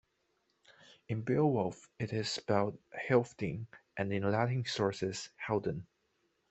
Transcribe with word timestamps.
In 1.09 1.21
"Beowulf" 1.21 1.87
it 1.99 2.11
is 2.11 2.27
spelled 2.31 2.79
Healfdene, 3.07 3.67
and 3.95 4.11
in 4.11 4.23
Latin 4.23 4.65
sources 4.65 5.29
Haldan. 5.39 5.85